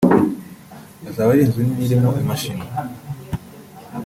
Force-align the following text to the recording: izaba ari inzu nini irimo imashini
izaba 1.09 1.29
ari 1.33 1.41
inzu 1.45 1.59
nini 1.61 1.83
irimo 1.85 2.09
imashini 2.21 2.65